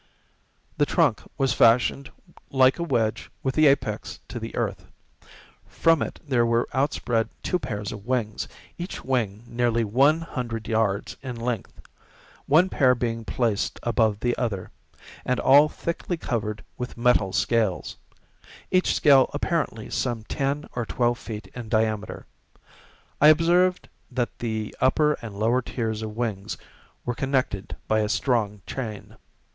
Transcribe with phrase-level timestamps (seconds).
[0.77, 2.09] The trunk was fashioned
[2.49, 4.87] like a wedge with the apex to the earth.
[5.67, 11.35] From it there were outspread two pairs of wings—each wing nearly one hundred yards in
[11.35, 14.71] length—one pair being placed above the other,
[15.23, 17.95] and all thickly covered with metal scales;
[18.71, 22.25] each scale apparently some ten or twelve feet in diameter.
[23.21, 26.57] I observed that the upper and lower tiers of wings
[27.05, 29.17] were connected by a strong chain.